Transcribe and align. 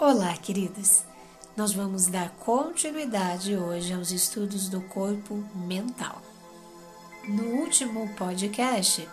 Olá, 0.00 0.32
queridas! 0.36 1.04
Nós 1.56 1.72
vamos 1.72 2.06
dar 2.06 2.30
continuidade 2.30 3.56
hoje 3.56 3.92
aos 3.92 4.12
estudos 4.12 4.68
do 4.68 4.80
corpo 4.80 5.42
mental. 5.56 6.22
No 7.26 7.42
último 7.62 8.08
podcast, 8.14 9.08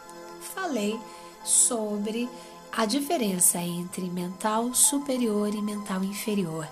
falei 0.53 0.95
sobre 1.43 2.29
a 2.71 2.85
diferença 2.85 3.57
entre 3.57 4.03
mental 4.11 4.76
superior 4.76 5.56
e 5.56 5.60
mental 5.60 6.03
inferior. 6.03 6.67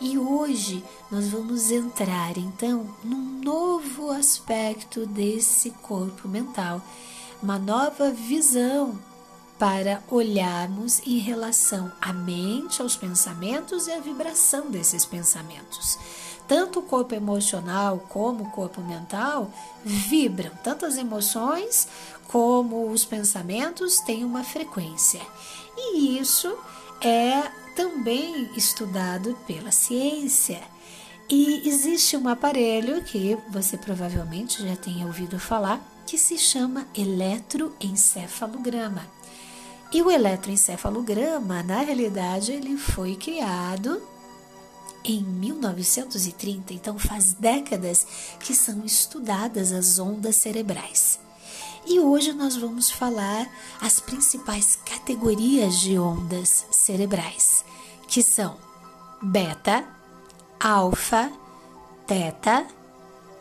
E 0.00 0.18
hoje 0.18 0.84
nós 1.08 1.28
vamos 1.28 1.70
entrar 1.70 2.36
então 2.36 2.96
num 3.04 3.40
novo 3.44 4.10
aspecto 4.10 5.06
desse 5.06 5.70
corpo 5.70 6.26
mental, 6.26 6.82
uma 7.40 7.60
nova 7.60 8.10
visão 8.10 8.98
para 9.60 10.02
olharmos 10.10 11.06
em 11.06 11.18
relação 11.18 11.92
à 12.00 12.12
mente, 12.14 12.80
aos 12.80 12.96
pensamentos 12.96 13.86
e 13.86 13.92
à 13.92 14.00
vibração 14.00 14.70
desses 14.70 15.04
pensamentos. 15.04 15.98
Tanto 16.48 16.78
o 16.78 16.82
corpo 16.82 17.14
emocional 17.14 17.98
como 18.08 18.44
o 18.44 18.50
corpo 18.50 18.80
mental 18.80 19.52
vibram, 19.84 20.50
tanto 20.64 20.86
as 20.86 20.96
emoções 20.96 21.86
como 22.26 22.90
os 22.90 23.04
pensamentos 23.04 24.00
têm 24.00 24.24
uma 24.24 24.42
frequência. 24.42 25.20
E 25.76 26.18
isso 26.18 26.56
é 27.02 27.42
também 27.76 28.50
estudado 28.56 29.36
pela 29.46 29.70
ciência. 29.70 30.62
E 31.28 31.68
existe 31.68 32.16
um 32.16 32.28
aparelho 32.28 33.04
que 33.04 33.36
você 33.50 33.76
provavelmente 33.76 34.66
já 34.66 34.74
tenha 34.74 35.04
ouvido 35.04 35.38
falar 35.38 35.78
que 36.06 36.16
se 36.16 36.38
chama 36.38 36.86
eletroencefalograma. 36.96 39.19
E 39.92 40.02
o 40.02 40.10
eletroencefalograma, 40.10 41.62
na 41.62 41.80
realidade, 41.80 42.52
ele 42.52 42.76
foi 42.76 43.16
criado 43.16 44.00
em 45.02 45.22
1930, 45.22 46.74
então 46.74 46.98
faz 46.98 47.32
décadas 47.32 48.06
que 48.38 48.54
são 48.54 48.84
estudadas 48.84 49.72
as 49.72 49.98
ondas 49.98 50.36
cerebrais. 50.36 51.18
E 51.86 51.98
hoje 51.98 52.32
nós 52.32 52.56
vamos 52.56 52.90
falar 52.90 53.50
as 53.80 53.98
principais 53.98 54.76
categorias 54.76 55.80
de 55.80 55.98
ondas 55.98 56.66
cerebrais, 56.70 57.64
que 58.06 58.22
são 58.22 58.56
beta, 59.22 59.84
alfa, 60.60 61.32
teta, 62.06 62.66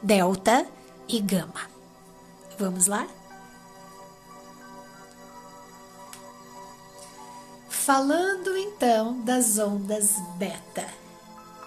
delta 0.02 0.66
e 1.08 1.20
gama. 1.20 1.70
Vamos 2.58 2.88
lá? 2.88 3.08
Falando 7.90 8.56
então 8.56 9.20
das 9.22 9.58
ondas 9.58 10.14
beta. 10.38 10.88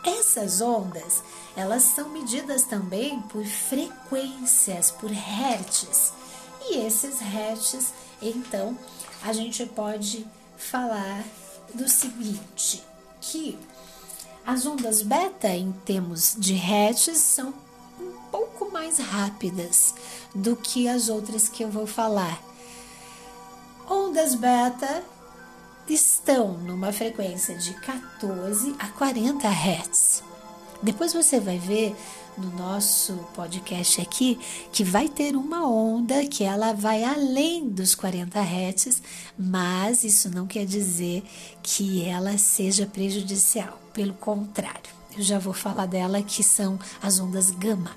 Essas 0.04 0.60
ondas, 0.60 1.20
elas 1.56 1.82
são 1.82 2.10
medidas 2.10 2.62
também 2.62 3.20
por 3.22 3.44
frequências, 3.44 4.92
por 4.92 5.10
hertz. 5.10 6.12
E 6.60 6.76
esses 6.76 7.18
hertz, 7.18 7.92
então, 8.22 8.78
a 9.24 9.32
gente 9.32 9.66
pode 9.66 10.24
falar 10.56 11.24
do 11.74 11.88
seguinte, 11.88 12.84
que 13.20 13.58
as 14.46 14.64
ondas 14.64 15.02
beta 15.02 15.48
em 15.48 15.72
termos 15.84 16.36
de 16.38 16.54
hertz 16.54 17.18
são 17.18 17.52
um 18.00 18.12
pouco 18.30 18.70
mais 18.70 18.98
rápidas 18.98 19.92
do 20.32 20.54
que 20.54 20.86
as 20.86 21.08
outras 21.08 21.48
que 21.48 21.64
eu 21.64 21.68
vou 21.68 21.88
falar. 21.88 22.40
Ondas 23.90 24.36
beta 24.36 25.02
estão 25.92 26.54
numa 26.58 26.92
frequência 26.92 27.54
de 27.54 27.74
14 27.74 28.74
a 28.78 28.88
40 28.88 29.46
Hz. 29.48 30.22
Depois 30.82 31.12
você 31.12 31.38
vai 31.38 31.58
ver 31.58 31.94
no 32.36 32.50
nosso 32.56 33.14
podcast 33.34 34.00
aqui 34.00 34.39
que 34.72 34.83
vai 34.83 35.08
ter 35.08 35.36
uma 35.36 35.68
onda 35.68 36.27
que 36.27 36.44
ela 36.44 36.72
vai 36.72 37.05
além 37.05 37.68
dos 37.68 37.94
40 37.94 38.40
Hz, 38.40 39.02
mas 39.39 40.02
isso 40.02 40.30
não 40.30 40.46
quer 40.46 40.64
dizer 40.64 41.22
que 41.62 42.02
ela 42.05 42.38
seja 42.38 42.86
prejudicial. 42.86 43.78
Pelo 43.92 44.14
contrário, 44.14 44.90
eu 45.17 45.22
já 45.22 45.38
vou 45.38 45.52
falar 45.52 45.86
dela 45.86 46.22
que 46.22 46.42
são 46.42 46.78
as 47.02 47.20
ondas 47.20 47.50
gama. 47.50 47.90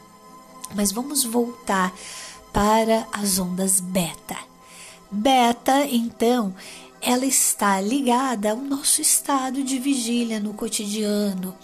Mas 0.75 0.91
vamos 0.91 1.23
voltar 1.23 1.93
para 2.51 3.07
as 3.13 3.39
ondas 3.39 3.79
beta. 3.79 4.37
Beta, 5.09 5.85
então, 5.85 6.53
ela 7.05 7.25
está 7.25 7.79
ligada 7.79 8.49
ao 8.49 8.57
nosso 8.57 8.99
estado 8.99 9.63
de 9.63 9.77
vigília 9.77 10.39
no 10.39 10.55
cotidiano. 10.55 11.55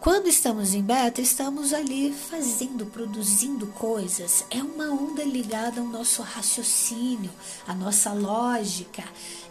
Quando 0.00 0.26
estamos 0.26 0.74
em 0.74 0.82
beta, 0.82 1.20
estamos 1.20 1.72
ali 1.72 2.12
fazendo, 2.12 2.86
produzindo 2.86 3.68
coisas. 3.68 4.44
É 4.50 4.60
uma 4.60 4.86
onda 4.86 5.22
ligada 5.22 5.80
ao 5.80 5.86
nosso 5.86 6.22
raciocínio, 6.22 7.30
à 7.68 7.74
nossa 7.74 8.12
lógica. 8.12 9.04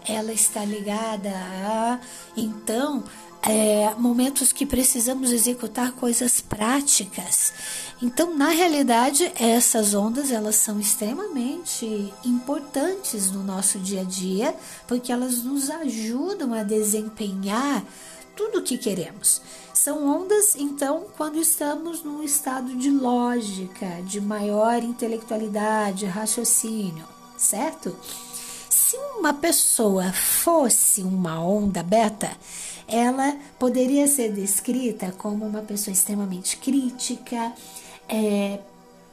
Ela 0.06 0.34
está 0.34 0.66
ligada 0.66 1.30
a, 1.30 2.00
então, 2.36 3.06
é, 3.42 3.94
momentos 3.98 4.52
que 4.52 4.66
precisamos 4.66 5.32
executar 5.32 5.94
coisas 5.94 6.42
práticas. 6.42 7.54
Então, 8.02 8.36
na 8.36 8.50
realidade, 8.50 9.32
essas 9.36 9.94
ondas 9.94 10.32
elas 10.32 10.56
são 10.56 10.80
extremamente 10.80 12.14
importantes 12.26 13.32
no 13.32 13.44
nosso 13.44 13.80
dia 13.80 14.02
a 14.02 14.06
dia, 14.06 14.56
porque 14.88 15.12
elas 15.12 15.44
nos 15.44 15.70
ajudam 15.70 16.54
a 16.54 16.64
desempenhar 16.64 17.84
tudo 18.36 18.60
o 18.60 18.64
que 18.64 18.78
queremos. 18.78 19.42
São 19.74 20.06
ondas, 20.08 20.56
então, 20.56 21.06
quando 21.18 21.38
estamos 21.38 22.04
num 22.04 22.24
estado 22.24 22.76
de 22.76 22.90
lógica, 22.90 24.02
de 24.06 24.20
maior 24.20 24.84
intelectualidade, 24.84 26.06
raciocínio, 26.06 27.06
certo? 27.38 27.96
Se 28.70 28.98
uma 29.18 29.34
pessoa 29.34 30.12
fosse 30.12 31.02
uma 31.02 31.42
onda 31.42 31.84
beta, 31.84 32.32
ela 32.92 33.38
poderia 33.58 34.08
ser 34.08 34.32
descrita 34.32 35.14
como 35.18 35.46
uma 35.46 35.62
pessoa 35.62 35.94
extremamente 35.94 36.58
crítica, 36.58 37.54
é, 38.08 38.60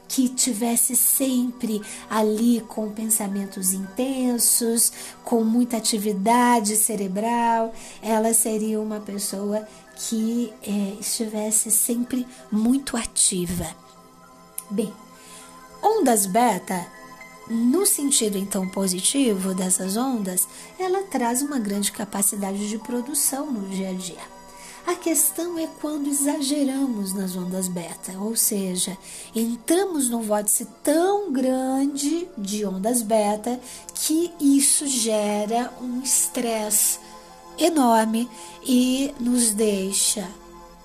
que 0.07 0.29
tivesse 0.29 0.95
sempre 0.95 1.81
ali 2.09 2.61
com 2.61 2.89
pensamentos 2.91 3.73
intensos, 3.73 4.91
com 5.23 5.43
muita 5.43 5.77
atividade 5.77 6.75
cerebral, 6.77 7.73
ela 8.01 8.33
seria 8.33 8.79
uma 8.79 8.99
pessoa 8.99 9.67
que 9.95 10.53
é, 10.63 10.95
estivesse 10.99 11.69
sempre 11.69 12.25
muito 12.51 12.95
ativa. 12.95 13.67
Bem, 14.69 14.93
ondas 15.83 16.25
beta, 16.25 16.87
no 17.49 17.85
sentido 17.85 18.37
então 18.37 18.67
positivo 18.67 19.53
dessas 19.53 19.95
ondas, 19.97 20.47
ela 20.77 21.03
traz 21.03 21.41
uma 21.41 21.59
grande 21.59 21.91
capacidade 21.91 22.67
de 22.67 22.77
produção 22.77 23.51
no 23.51 23.67
dia 23.69 23.89
a 23.89 23.93
dia. 23.93 24.37
A 24.85 24.95
questão 24.95 25.59
é 25.59 25.67
quando 25.81 26.07
exageramos 26.07 27.11
nas 27.11 27.35
ondas 27.35 27.67
beta, 27.67 28.17
ou 28.19 28.37
seja, 28.37 28.97
entramos 29.35 30.09
num 30.09 30.21
vórtice 30.21 30.65
tão 30.81 31.31
grande 31.33 32.25
de 32.37 32.65
ondas 32.65 33.01
beta 33.01 33.59
que 33.93 34.31
isso 34.39 34.87
gera 34.87 35.73
um 35.81 36.01
estresse 36.01 36.99
enorme 37.57 38.29
e 38.63 39.13
nos 39.19 39.49
deixa 39.49 40.29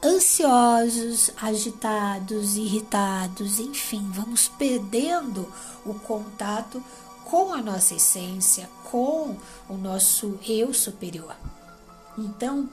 ansiosos, 0.04 1.30
agitados, 1.40 2.56
irritados, 2.56 3.60
enfim, 3.60 4.10
vamos 4.12 4.48
perdendo 4.48 5.46
o 5.86 5.94
contato 5.94 6.82
com 7.24 7.52
a 7.52 7.62
nossa 7.62 7.94
essência, 7.94 8.68
com 8.90 9.36
o 9.68 9.74
nosso 9.74 10.38
eu 10.46 10.74
superior. 10.74 11.36
Então, 12.18 12.68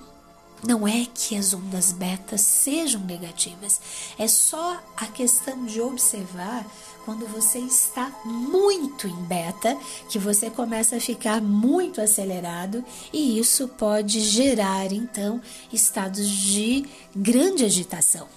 não 0.66 0.88
é 0.88 1.08
que 1.14 1.36
as 1.36 1.54
ondas 1.54 1.92
beta 1.92 2.38
sejam 2.38 3.02
negativas, 3.02 3.80
é 4.18 4.28
só 4.28 4.80
a 4.96 5.06
questão 5.08 5.66
de 5.66 5.80
observar 5.82 6.66
quando 7.06 7.26
você 7.26 7.60
está 7.60 8.12
muito 8.26 9.08
em 9.08 9.16
beta, 9.24 9.76
que 10.10 10.20
você 10.20 10.50
começa 10.50 10.98
a 10.98 11.02
ficar 11.02 11.42
muito 11.42 12.02
acelerado 12.02 12.84
e 13.12 13.40
isso 13.40 13.68
pode 13.68 14.20
gerar 14.20 14.92
então 14.92 15.42
estados 15.72 16.28
de 16.28 16.86
grande 17.16 17.66
agitação. 17.66 18.28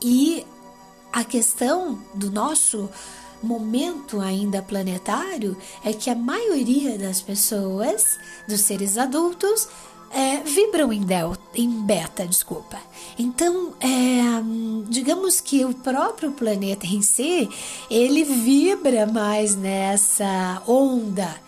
E 0.00 0.46
a 1.12 1.24
questão 1.24 2.00
do 2.14 2.30
nosso 2.30 2.88
momento 3.42 4.20
ainda 4.20 4.62
planetário 4.62 5.56
é 5.84 5.92
que 5.92 6.10
a 6.10 6.14
maioria 6.14 6.98
das 6.98 7.20
pessoas, 7.20 8.18
dos 8.48 8.60
seres 8.60 8.96
adultos, 8.96 9.68
é, 10.10 10.40
vibram 10.40 10.92
em, 10.92 11.02
delta, 11.02 11.40
em 11.54 11.68
beta, 11.82 12.26
desculpa. 12.26 12.78
Então, 13.18 13.74
é, 13.80 14.42
digamos 14.88 15.40
que 15.40 15.64
o 15.64 15.74
próprio 15.74 16.32
planeta 16.32 16.86
em 16.86 17.02
si, 17.02 17.48
ele 17.90 18.24
vibra 18.24 19.06
mais 19.06 19.56
nessa 19.56 20.62
onda. 20.66 21.46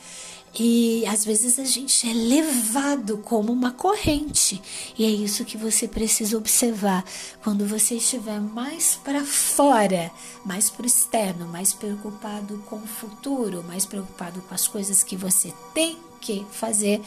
E 0.59 1.07
às 1.07 1.25
vezes 1.25 1.59
a 1.59 1.65
gente 1.65 2.09
é 2.09 2.13
levado 2.13 3.19
como 3.19 3.53
uma 3.53 3.71
corrente. 3.71 4.61
E 4.99 5.05
é 5.05 5.09
isso 5.09 5.45
que 5.45 5.57
você 5.57 5.87
precisa 5.87 6.37
observar. 6.37 7.05
Quando 7.45 7.65
você 7.65 7.95
estiver 7.95 8.41
mais 8.41 8.99
para 9.05 9.25
fora, 9.25 10.11
mais 10.45 10.69
para 10.69 10.83
o 10.83 10.87
externo, 10.87 11.47
mais 11.47 11.73
preocupado 11.73 12.59
com 12.67 12.77
o 12.77 12.87
futuro, 12.87 13.63
mais 13.63 13.87
preocupado 13.87 14.41
com 14.43 14.55
as 14.55 14.67
coisas 14.67 15.05
que 15.05 15.17
você 15.17 15.55
tem 15.73 15.97
que 16.21 16.45
fazer, 16.51 17.01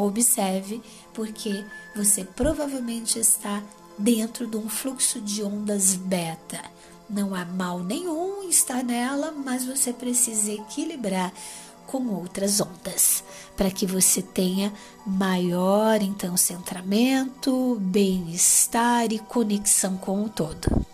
observe, 0.00 0.82
porque 1.12 1.64
você 1.94 2.24
provavelmente 2.24 3.18
está 3.18 3.62
dentro 3.98 4.46
de 4.46 4.56
um 4.56 4.68
fluxo 4.68 5.20
de 5.20 5.42
ondas 5.42 5.94
beta. 5.94 6.60
Não 7.08 7.34
há 7.34 7.44
mal 7.44 7.80
nenhum 7.80 8.48
estar 8.48 8.82
nela, 8.82 9.32
mas 9.32 9.64
você 9.64 9.92
precisa 9.92 10.52
equilibrar 10.52 11.32
com 11.86 12.06
outras 12.14 12.60
ondas, 12.60 13.24
para 13.56 13.70
que 13.70 13.84
você 13.84 14.22
tenha 14.22 14.72
maior 15.04 16.00
então 16.00 16.36
centramento, 16.36 17.76
bem-estar 17.80 19.12
e 19.12 19.18
conexão 19.18 19.96
com 19.96 20.24
o 20.24 20.28
todo. 20.28 20.86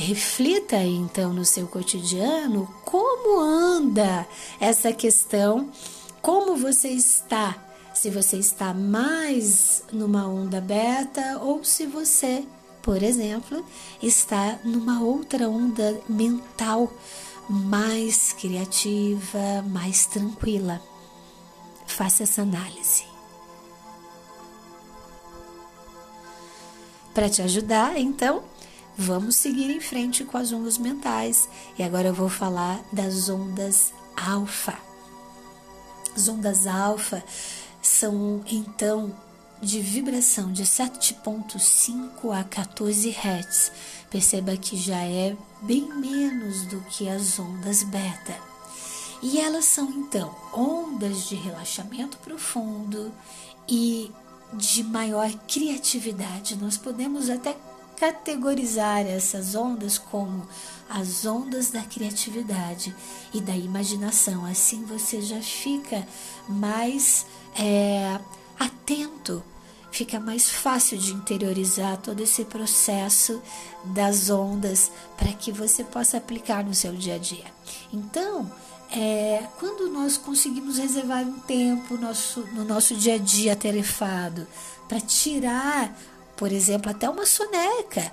Reflita 0.00 0.76
então 0.76 1.30
no 1.30 1.44
seu 1.44 1.66
cotidiano 1.66 2.66
como 2.86 3.38
anda 3.38 4.26
essa 4.58 4.94
questão, 4.94 5.70
como 6.22 6.56
você 6.56 6.88
está, 6.88 7.54
se 7.92 8.08
você 8.08 8.38
está 8.38 8.72
mais 8.72 9.82
numa 9.92 10.26
onda 10.26 10.58
beta 10.58 11.38
ou 11.42 11.62
se 11.62 11.86
você 11.86 12.46
por 12.80 13.02
exemplo, 13.02 13.62
está 14.02 14.58
numa 14.64 15.02
outra 15.02 15.46
onda 15.50 16.00
mental 16.08 16.90
mais 17.46 18.32
criativa, 18.32 19.62
mais 19.68 20.06
tranquila. 20.06 20.80
Faça 21.86 22.22
essa 22.22 22.40
análise. 22.40 23.04
Para 27.12 27.28
te 27.28 27.42
ajudar, 27.42 27.98
então, 27.98 28.42
vamos 29.00 29.36
seguir 29.36 29.70
em 29.70 29.80
frente 29.80 30.24
com 30.24 30.36
as 30.36 30.52
ondas 30.52 30.76
mentais. 30.76 31.48
E 31.78 31.82
agora 31.82 32.08
eu 32.08 32.14
vou 32.14 32.28
falar 32.28 32.78
das 32.92 33.30
ondas 33.30 33.94
alfa. 34.14 34.76
As 36.14 36.28
ondas 36.28 36.66
alfa 36.66 37.24
são 37.80 38.42
então 38.46 39.16
de 39.62 39.80
vibração 39.80 40.52
de 40.52 40.64
7.5 40.64 42.38
a 42.38 42.44
14 42.44 43.10
Hz. 43.10 43.72
Perceba 44.10 44.56
que 44.56 44.76
já 44.76 45.02
é 45.02 45.34
bem 45.62 45.88
menos 45.94 46.66
do 46.66 46.80
que 46.82 47.08
as 47.08 47.38
ondas 47.38 47.82
beta. 47.82 48.36
E 49.22 49.38
elas 49.40 49.64
são 49.64 49.90
então 49.90 50.34
ondas 50.52 51.26
de 51.26 51.36
relaxamento 51.36 52.18
profundo 52.18 53.10
e 53.66 54.10
de 54.52 54.84
maior 54.84 55.30
criatividade. 55.48 56.56
Nós 56.56 56.76
podemos 56.76 57.30
até 57.30 57.56
categorizar 58.00 59.06
essas 59.06 59.54
ondas 59.54 59.98
como 59.98 60.48
as 60.88 61.26
ondas 61.26 61.70
da 61.70 61.82
criatividade 61.82 62.96
e 63.34 63.42
da 63.42 63.54
imaginação. 63.54 64.46
Assim 64.46 64.82
você 64.84 65.20
já 65.20 65.40
fica 65.42 66.08
mais 66.48 67.26
é, 67.54 68.18
atento 68.58 69.44
fica 69.92 70.20
mais 70.20 70.48
fácil 70.48 70.96
de 70.96 71.12
interiorizar 71.12 71.96
todo 71.98 72.20
esse 72.22 72.44
processo 72.44 73.42
das 73.84 74.30
ondas 74.30 74.90
para 75.16 75.32
que 75.32 75.50
você 75.50 75.82
possa 75.82 76.16
aplicar 76.16 76.64
no 76.64 76.72
seu 76.72 76.92
dia 76.92 77.16
a 77.16 77.18
dia. 77.18 77.46
Então, 77.92 78.50
é, 78.92 79.46
quando 79.58 79.90
nós 79.90 80.16
conseguimos 80.16 80.78
reservar 80.78 81.22
um 81.24 81.40
tempo 81.40 81.96
nosso, 81.96 82.40
no 82.52 82.64
nosso 82.64 82.94
dia 82.94 83.14
a 83.14 83.18
dia 83.18 83.56
tarefado 83.56 84.46
para 84.88 85.00
tirar, 85.00 85.96
por 86.40 86.50
exemplo, 86.50 86.90
até 86.90 87.06
uma 87.06 87.26
soneca, 87.26 88.10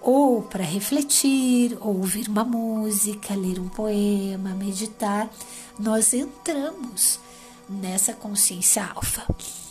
ou 0.00 0.42
para 0.42 0.64
refletir, 0.64 1.78
ou 1.80 1.98
ouvir 1.98 2.28
uma 2.28 2.42
música, 2.42 3.36
ler 3.36 3.60
um 3.60 3.68
poema, 3.68 4.50
meditar, 4.50 5.30
nós 5.78 6.12
entramos 6.12 7.20
nessa 7.68 8.12
consciência 8.12 8.84
alfa. 8.84 9.24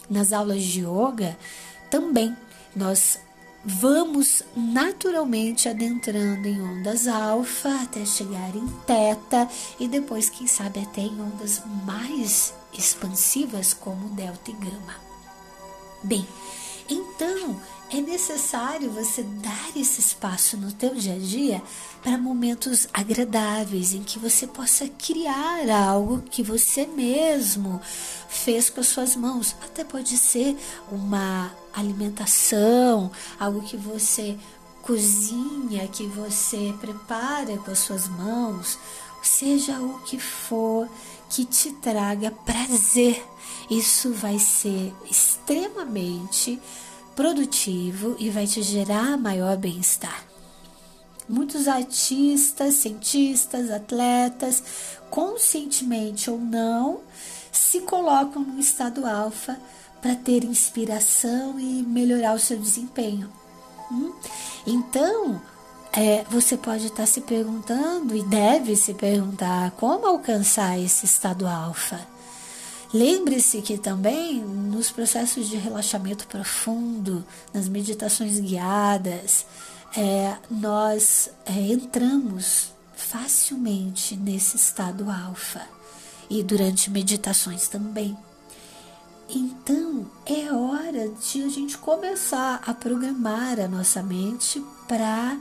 Nas 0.10 0.32
aulas 0.32 0.64
de 0.64 0.86
yoga 0.86 1.38
também 1.90 2.34
nós 2.74 3.20
vamos 3.66 4.42
naturalmente 4.56 5.68
adentrando 5.68 6.48
em 6.48 6.62
ondas 6.62 7.10
alfa 7.10 7.82
até 7.82 8.06
chegar 8.06 8.56
em 8.56 8.68
teta 8.86 9.50
e 9.78 9.86
depois, 9.86 10.30
quem 10.30 10.48
sabe, 10.48 10.80
até 10.80 11.02
em 11.02 11.22
ondas 11.22 11.62
mais 11.86 12.54
expansivas 12.72 13.74
como 13.74 14.08
delta 14.16 14.50
e 14.50 14.54
gama. 14.54 14.96
Bem, 16.02 16.26
então 16.90 17.60
é 17.90 18.02
necessário 18.02 18.92
você 18.92 19.24
dar 19.24 19.70
esse 19.76 20.02
espaço 20.02 20.58
no 20.58 20.72
teu 20.72 20.94
dia 20.94 21.16
a 21.16 21.20
dia 21.20 21.64
para 22.04 22.18
momentos 22.18 22.88
agradáveis 22.94 23.94
em 23.94 24.04
que 24.04 24.20
você 24.20 24.46
possa 24.46 24.88
criar 24.90 25.70
algo 25.70 26.22
que 26.22 26.44
você 26.44 26.86
mesmo 26.86 27.82
fez 28.28 28.70
com 28.70 28.82
as 28.82 28.88
suas 28.88 29.16
mãos. 29.16 29.56
Até 29.64 29.86
pode 29.86 30.18
ser 30.18 30.58
uma 30.92 31.52
alimentação, 31.74 33.10
algo 33.40 33.62
que 33.62 33.78
você 33.78 34.38
cozinha, 34.82 35.88
que 35.88 36.06
você 36.08 36.74
prepara 36.80 37.58
com 37.58 37.72
as 37.72 37.80
suas 37.80 38.08
mãos, 38.08 38.78
seja 39.22 39.80
o 39.80 40.00
que 40.00 40.20
for 40.20 40.90
que 41.30 41.46
te 41.46 41.72
traga 41.72 42.32
prazer. 42.32 43.24
Isso 43.70 44.14
vai 44.14 44.40
ser 44.40 44.94
extremamente 45.10 46.60
produtivo 47.18 48.16
e 48.20 48.30
vai 48.30 48.46
te 48.46 48.62
gerar 48.62 49.18
maior 49.18 49.58
bem-estar. 49.58 50.24
Muitos 51.28 51.68
artistas, 51.68 52.76
cientistas, 52.76 53.72
atletas, 53.72 54.64
conscientemente 55.10 56.30
ou 56.30 56.38
não, 56.38 57.00
se 57.52 57.82
colocam 57.82 58.44
no 58.44 58.60
estado 58.60 59.04
alfa 59.06 59.60
para 60.00 60.16
ter 60.16 60.44
inspiração 60.44 61.60
e 61.60 61.82
melhorar 61.82 62.36
o 62.36 62.40
seu 62.40 62.58
desempenho. 62.58 63.34
Hum? 63.92 64.14
Então, 64.68 65.42
é, 65.92 66.24
você 66.30 66.56
pode 66.56 66.86
estar 66.86 66.98
tá 66.98 67.06
se 67.08 67.22
perguntando 67.22 68.16
e 68.16 68.22
deve 68.22 68.76
se 68.76 68.94
perguntar 68.94 69.72
como 69.72 70.06
alcançar 70.06 70.80
esse 70.80 71.08
estado 71.08 71.48
alfa. 71.48 72.00
Lembre-se 72.94 73.62
que 73.62 73.78
também 73.78 74.40
nos 74.42 74.92
processos 74.92 75.50
de 75.50 75.58
relaxamento 75.58 76.28
profundo, 76.28 77.26
nas 77.54 77.68
meditações 77.68 78.40
guiadas, 78.40 79.46
é, 79.96 80.36
nós 80.50 81.30
é, 81.46 81.52
entramos 81.54 82.72
facilmente 82.96 84.16
nesse 84.16 84.56
estado 84.56 85.10
alfa 85.10 85.62
e 86.30 86.42
durante 86.44 86.90
meditações 86.90 87.68
também. 87.68 88.18
Então 89.30 90.10
é 90.26 90.52
hora 90.54 91.10
de 91.10 91.44
a 91.44 91.50
gente 91.50 91.78
começar 91.78 92.62
a 92.66 92.74
programar 92.74 93.60
a 93.60 93.68
nossa 93.68 94.02
mente 94.02 94.64
para 94.88 95.38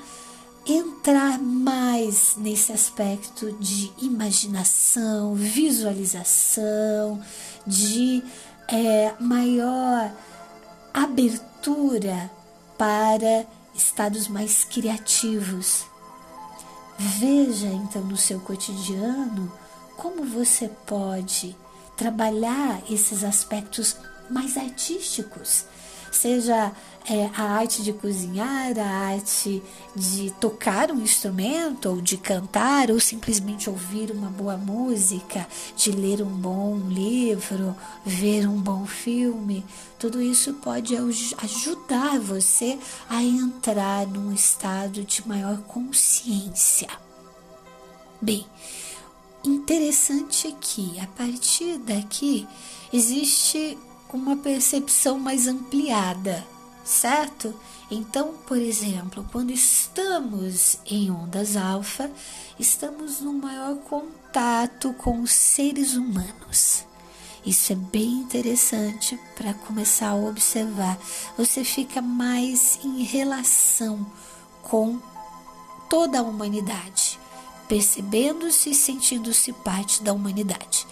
entrar 0.66 1.38
mais 1.38 2.34
nesse 2.36 2.72
aspecto 2.72 3.52
de 3.52 3.92
imaginação, 4.02 5.34
visualização, 5.34 7.22
de 7.66 8.22
é, 8.68 9.14
maior 9.20 10.10
abertura 10.92 12.30
para 12.76 13.46
estados 13.74 14.26
mais 14.28 14.64
criativos. 14.64 15.84
Veja 16.98 17.68
então 17.68 18.02
no 18.02 18.16
seu 18.16 18.40
cotidiano 18.40 19.52
como 19.96 20.24
você 20.24 20.68
pode 20.86 21.56
trabalhar 21.96 22.82
esses 22.90 23.22
aspectos 23.22 23.96
mais 24.28 24.56
artísticos 24.56 25.64
seja 26.16 26.72
é, 27.08 27.30
a 27.36 27.42
arte 27.42 27.82
de 27.82 27.92
cozinhar, 27.92 28.76
a 28.78 29.10
arte 29.12 29.62
de 29.94 30.30
tocar 30.40 30.90
um 30.90 31.00
instrumento, 31.00 31.88
ou 31.88 32.00
de 32.00 32.16
cantar, 32.16 32.90
ou 32.90 32.98
simplesmente 32.98 33.70
ouvir 33.70 34.10
uma 34.10 34.28
boa 34.28 34.56
música, 34.56 35.46
de 35.76 35.92
ler 35.92 36.20
um 36.20 36.36
bom 36.36 36.76
livro, 36.88 37.76
ver 38.04 38.48
um 38.48 38.60
bom 38.60 38.84
filme, 38.86 39.64
tudo 39.98 40.20
isso 40.20 40.54
pode 40.54 40.96
ajudar 40.96 42.18
você 42.18 42.78
a 43.08 43.22
entrar 43.22 44.06
num 44.06 44.32
estado 44.32 45.04
de 45.04 45.26
maior 45.26 45.58
consciência. 45.62 46.88
Bem, 48.20 48.44
interessante 49.44 50.54
que 50.60 50.98
a 50.98 51.06
partir 51.06 51.78
daqui 51.78 52.48
existe 52.92 53.78
uma 54.12 54.36
percepção 54.36 55.18
mais 55.18 55.46
ampliada 55.46 56.55
certo? 56.86 57.52
Então, 57.90 58.34
por 58.46 58.58
exemplo, 58.58 59.28
quando 59.32 59.50
estamos 59.50 60.78
em 60.86 61.10
ondas 61.10 61.56
alfa, 61.56 62.10
estamos 62.58 63.20
no 63.20 63.32
maior 63.32 63.76
contato 63.78 64.92
com 64.94 65.20
os 65.20 65.32
seres 65.32 65.94
humanos. 65.94 66.84
Isso 67.44 67.72
é 67.72 67.76
bem 67.76 68.20
interessante 68.20 69.18
para 69.36 69.52
começar 69.52 70.08
a 70.08 70.14
observar. 70.16 70.98
Você 71.36 71.62
fica 71.64 72.00
mais 72.00 72.78
em 72.82 73.02
relação 73.02 74.04
com 74.62 74.98
toda 75.88 76.18
a 76.18 76.22
humanidade, 76.22 77.18
percebendo-se 77.68 78.70
e 78.70 78.74
sentindo-se 78.74 79.52
parte 79.52 80.02
da 80.02 80.12
humanidade. 80.12 80.86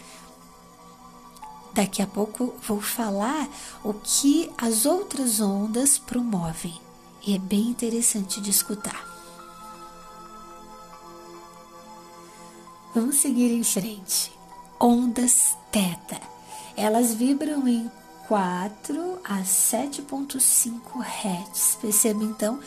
Daqui 1.75 2.01
a 2.01 2.07
pouco 2.07 2.55
vou 2.67 2.81
falar 2.81 3.49
o 3.83 3.93
que 3.93 4.49
as 4.57 4.87
outras 4.87 5.41
ondas 5.41 5.99
promovem 5.99 6.81
e 7.27 7.35
é 7.35 7.39
bem 7.39 7.69
interessante 7.71 8.41
de 8.41 8.49
escutar. 8.49 9.05
Vamos 12.95 13.17
seguir 13.17 13.51
em 13.51 13.65
frente. 13.65 14.31
Ondas 14.79 15.57
teta. 15.73 16.21
Elas 16.77 17.13
vibram 17.13 17.67
em 17.67 17.91
4 18.29 19.19
a 19.25 19.41
7.5 19.41 21.03
Hz. 21.03 21.79
Perceba 21.81 22.23
então 22.23 22.61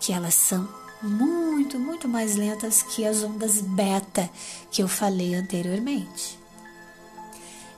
que 0.00 0.10
elas 0.10 0.32
são 0.32 0.66
muito, 1.02 1.78
muito 1.78 2.08
mais 2.08 2.34
lentas 2.34 2.82
que 2.82 3.04
as 3.04 3.22
ondas 3.22 3.60
beta 3.60 4.30
que 4.70 4.82
eu 4.82 4.88
falei 4.88 5.34
anteriormente. 5.34 6.43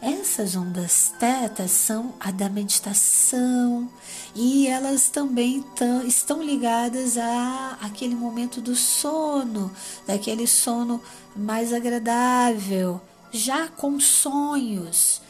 Essas 0.01 0.55
ondas 0.55 1.15
tetas 1.19 1.71
são 1.71 2.15
a 2.21 2.31
da 2.31 2.51
meditação 2.51 3.89
e 4.35 4.67
elas 4.67 5.09
também 5.09 5.63
tão, 5.75 6.07
estão 6.07 6.43
ligadas 6.43 7.17
a 7.17 7.79
aquele 7.81 8.15
momento 8.15 8.61
do 8.61 8.77
sono, 8.77 9.73
daquele 10.07 10.47
sono 10.47 11.01
mais 11.35 11.73
agradável, 11.73 13.01
já 13.33 13.69
com 13.69 13.99
sonhos. 13.99 15.23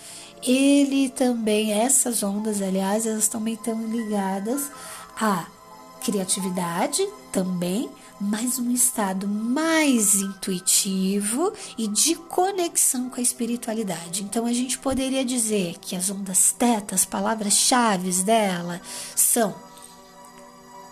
Ele 0.42 1.08
também, 1.11 1.73
essas 1.73 2.23
ondas, 2.23 2.61
aliás, 2.61 3.06
elas 3.06 3.28
também 3.28 3.54
estão 3.54 3.80
ligadas 3.87 4.70
à 5.20 5.46
criatividade 6.02 7.06
também, 7.32 7.88
mas 8.20 8.58
um 8.58 8.70
estado 8.70 9.28
mais 9.28 10.16
intuitivo 10.16 11.52
e 11.76 11.87
de 11.88 12.14
conexão 12.14 13.11
com 13.11 13.20
a 13.20 13.23
espiritualidade. 13.23 14.23
Então 14.23 14.46
a 14.46 14.52
gente 14.52 14.78
poderia 14.78 15.25
dizer 15.25 15.76
que 15.80 15.94
as 15.94 16.11
ondas 16.11 16.52
teta, 16.52 16.94
as 16.94 17.04
palavras-chave 17.04 18.11
dela, 18.23 18.80
são 19.14 19.54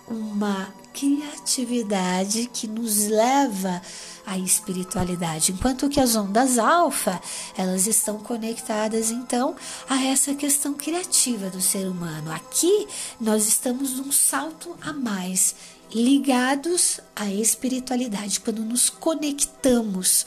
uma 0.09 0.69
criatividade 0.93 2.49
que 2.53 2.69
nos 2.69 3.09
leva 3.09 3.83
à 4.25 4.39
espiritualidade, 4.39 5.53
enquanto 5.53 5.89
que 5.89 6.01
as 6.01 6.15
ondas 6.15 6.57
alfa, 6.57 7.21
elas 7.57 7.87
estão 7.87 8.19
conectadas 8.19 9.11
então 9.11 9.57
a 9.89 10.03
essa 10.05 10.35
questão 10.35 10.73
criativa 10.73 11.51
do 11.51 11.61
ser 11.61 11.87
humano. 11.89 12.31
Aqui 12.33 12.87
nós 13.21 13.47
estamos 13.47 13.95
num 13.95 14.13
salto 14.13 14.77
a 14.81 14.93
mais, 14.93 15.55
ligados 15.95 17.01
à 17.15 17.31
espiritualidade, 17.31 18.41
quando 18.41 18.63
nos 18.63 18.91
conectamos 18.91 20.27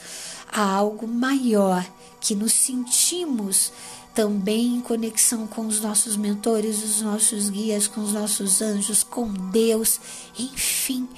a 0.50 0.62
algo 0.62 1.06
maior, 1.06 1.86
que 2.20 2.34
nos 2.34 2.52
sentimos 2.52 3.72
também 4.14 4.76
em 4.76 4.80
conexão 4.80 5.46
com 5.46 5.66
os 5.66 5.80
nossos 5.80 6.16
mentores, 6.16 6.82
os 6.82 7.02
nossos 7.02 7.50
guias, 7.50 7.86
com 7.86 8.00
os 8.00 8.12
nossos 8.12 8.60
anjos, 8.60 9.04
com 9.04 9.32
Deus, 9.32 10.00
enfim. 10.38 11.08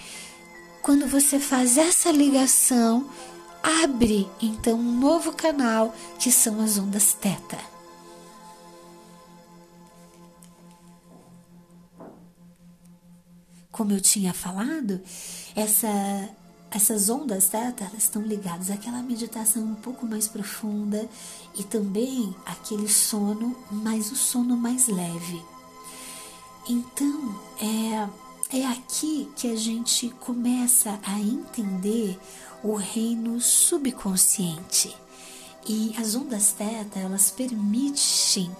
Quando 0.83 1.07
você 1.07 1.39
faz 1.39 1.79
essa 1.79 2.11
ligação, 2.11 3.09
abre 3.63 4.29
então 4.43 4.79
um 4.79 4.99
novo 4.99 5.33
canal 5.33 5.95
que 6.19 6.31
são 6.31 6.61
as 6.61 6.77
ondas 6.77 7.15
teta. 7.15 7.59
Como 13.71 13.93
eu 13.93 14.01
tinha 14.01 14.33
falado, 14.33 15.01
essa 15.55 15.89
essas 16.71 17.11
ondas 17.11 17.49
teta 17.49 17.85
elas 17.85 18.05
estão 18.05 18.23
ligadas 18.23 18.71
àquela 18.71 19.03
meditação 19.03 19.65
um 19.65 19.75
pouco 19.75 20.07
mais 20.07 20.29
profunda 20.29 21.09
e 21.59 21.65
também 21.65 22.35
aquele 22.47 22.89
sono, 22.89 23.57
mas 23.71 24.13
o 24.13 24.17
sono 24.17 24.57
mais 24.57 24.87
leve. 24.87 25.43
Então, 26.69 27.41
é, 27.61 28.59
é 28.59 28.67
aqui 28.67 29.29
que 29.35 29.51
a 29.51 29.57
gente 29.57 30.11
começa 30.21 31.01
a 31.03 31.19
entender 31.19 32.17
o 32.63 32.77
reino 32.77 33.41
subconsciente. 33.41 34.97
E 35.67 35.93
as 35.99 36.15
ondas 36.15 36.53
teta, 36.53 37.01
elas 37.01 37.31
permitem 37.31 38.51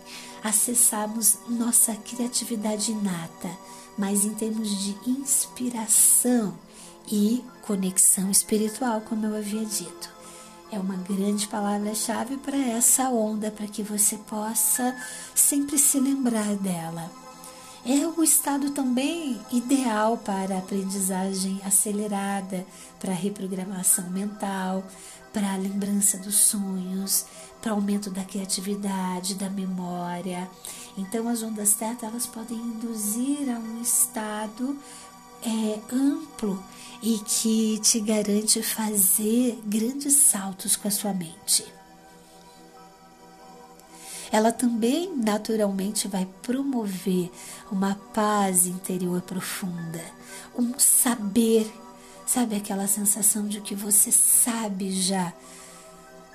acessarmos 0.43 1.39
nossa 1.49 1.95
criatividade 1.95 2.91
inata, 2.91 3.57
mas 3.97 4.25
em 4.25 4.35
termos 4.35 4.69
de 4.69 4.97
inspiração, 5.09 6.55
e 7.11 7.45
conexão 7.63 8.31
espiritual, 8.31 9.01
como 9.03 9.27
eu 9.27 9.37
havia 9.37 9.65
dito. 9.65 10.11
É 10.71 10.79
uma 10.79 10.97
grande 10.97 11.49
palavra-chave 11.49 12.37
para 12.37 12.57
essa 12.57 13.09
onda, 13.11 13.51
para 13.51 13.67
que 13.67 13.83
você 13.83 14.17
possa 14.17 14.97
sempre 15.35 15.77
se 15.77 15.99
lembrar 15.99 16.55
dela. 16.57 17.11
É 17.85 18.07
o 18.07 18.23
estado 18.23 18.71
também 18.71 19.41
ideal 19.51 20.19
para 20.19 20.59
aprendizagem 20.59 21.61
acelerada, 21.65 22.65
para 23.01 23.13
reprogramação 23.13 24.09
mental, 24.11 24.85
para 25.33 25.53
a 25.53 25.57
lembrança 25.57 26.19
dos 26.19 26.35
sonhos, 26.35 27.25
para 27.61 27.73
aumento 27.73 28.11
da 28.11 28.25
criatividade, 28.25 29.35
da 29.35 29.49
memória. 29.49 30.49
Então, 30.97 31.29
as 31.29 31.43
ondas 31.43 31.75
teta 31.75 32.07
elas 32.07 32.27
podem 32.27 32.57
induzir 32.57 33.49
a 33.49 33.59
um 33.59 33.81
estado 33.81 34.79
é, 35.43 35.79
amplo 35.95 36.63
e 37.03 37.19
que 37.19 37.79
te 37.81 38.01
garante 38.01 38.63
fazer 38.63 39.61
grandes 39.65 40.15
saltos 40.15 40.77
com 40.77 40.89
a 40.89 40.91
sua 40.91 41.15
mente. 41.15 41.65
Ela 44.33 44.53
também 44.53 45.17
naturalmente 45.17 46.07
vai 46.07 46.27
promover 46.43 47.31
uma 47.71 47.97
paz 48.15 48.65
interior 48.65 49.21
profunda, 49.23 50.05
um 50.57 50.79
saber, 50.79 51.69
sabe 52.33 52.55
aquela 52.55 52.87
sensação 52.87 53.49
de 53.49 53.61
que 53.61 53.75
você 53.75 54.13
sabe 54.13 54.93
já 54.93 55.33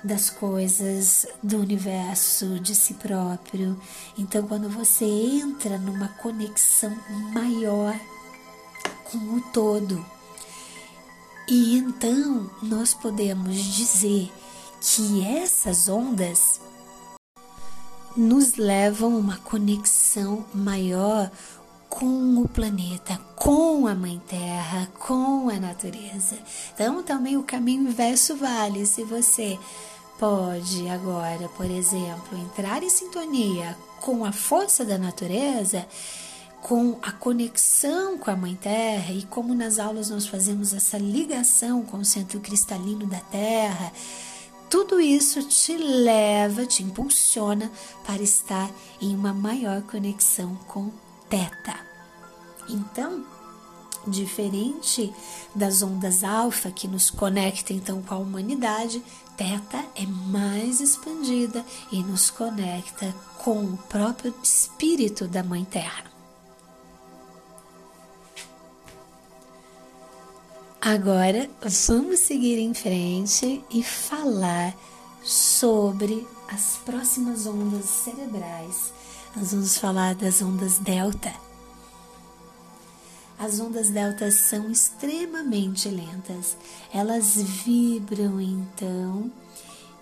das 0.04 0.28
coisas 0.28 1.26
do 1.42 1.56
universo, 1.58 2.60
de 2.60 2.74
si 2.74 2.92
próprio. 2.94 3.80
Então, 4.18 4.46
quando 4.46 4.68
você 4.68 5.06
entra 5.06 5.78
numa 5.78 6.08
conexão 6.08 6.94
maior 7.32 7.98
com 9.10 9.18
o 9.18 9.40
todo, 9.52 10.04
e 11.48 11.78
então 11.78 12.50
nós 12.62 12.92
podemos 12.92 13.56
dizer 13.56 14.30
que 14.82 15.24
essas 15.24 15.88
ondas 15.88 16.60
nos 18.14 18.56
levam 18.56 19.16
uma 19.18 19.38
conexão 19.38 20.44
maior 20.52 21.30
com 21.98 22.42
o 22.42 22.46
planeta, 22.46 23.18
com 23.34 23.86
a 23.86 23.94
Mãe 23.94 24.20
Terra, 24.28 24.86
com 24.98 25.48
a 25.48 25.58
natureza. 25.58 26.36
Então, 26.74 27.02
também 27.02 27.38
o 27.38 27.42
caminho 27.42 27.88
inverso 27.88 28.36
vale. 28.36 28.84
Se 28.84 29.02
você 29.02 29.58
pode 30.18 30.86
agora, 30.90 31.48
por 31.56 31.64
exemplo, 31.64 32.36
entrar 32.36 32.82
em 32.82 32.90
sintonia 32.90 33.74
com 33.98 34.26
a 34.26 34.32
força 34.32 34.84
da 34.84 34.98
natureza, 34.98 35.86
com 36.60 36.98
a 37.00 37.12
conexão 37.12 38.18
com 38.18 38.30
a 38.30 38.36
Mãe 38.36 38.56
Terra 38.56 39.14
e 39.14 39.22
como 39.22 39.54
nas 39.54 39.78
aulas 39.78 40.10
nós 40.10 40.26
fazemos 40.26 40.74
essa 40.74 40.98
ligação 40.98 41.82
com 41.82 41.96
o 41.96 42.04
centro 42.04 42.40
cristalino 42.40 43.06
da 43.06 43.20
Terra, 43.20 43.90
tudo 44.68 45.00
isso 45.00 45.42
te 45.44 45.74
leva, 45.78 46.66
te 46.66 46.82
impulsiona 46.82 47.72
para 48.04 48.20
estar 48.20 48.70
em 49.00 49.14
uma 49.14 49.32
maior 49.32 49.80
conexão 49.80 50.56
com 50.66 50.90
Teta. 51.28 51.76
Então, 52.68 53.24
diferente 54.06 55.12
das 55.54 55.82
ondas 55.82 56.22
alfa 56.22 56.70
que 56.70 56.86
nos 56.86 57.10
conectam 57.10 57.76
então 57.76 58.02
com 58.02 58.14
a 58.14 58.18
humanidade, 58.18 59.02
Teta 59.36 59.84
é 59.94 60.06
mais 60.06 60.80
expandida 60.80 61.64
e 61.92 62.02
nos 62.02 62.30
conecta 62.30 63.14
com 63.38 63.64
o 63.64 63.76
próprio 63.76 64.34
espírito 64.42 65.28
da 65.28 65.42
Mãe 65.42 65.64
Terra. 65.64 66.04
Agora 70.80 71.50
vamos 71.88 72.20
seguir 72.20 72.58
em 72.58 72.72
frente 72.72 73.60
e 73.70 73.82
falar 73.82 74.72
sobre 75.22 76.24
as 76.48 76.76
próximas 76.84 77.44
ondas 77.44 77.86
cerebrais. 77.86 78.92
Nós 79.36 79.52
vamos 79.52 79.76
falar 79.76 80.14
das 80.14 80.40
ondas 80.40 80.78
delta. 80.78 81.30
As 83.38 83.60
ondas 83.60 83.90
delta 83.90 84.30
são 84.30 84.70
extremamente 84.70 85.90
lentas. 85.90 86.56
Elas 86.90 87.36
vibram 87.36 88.40
então 88.40 89.30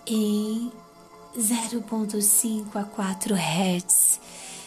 em 0.07 0.71
0.5 1.37 2.77
a 2.77 2.85
4 2.85 3.35
Hz. 3.35 4.21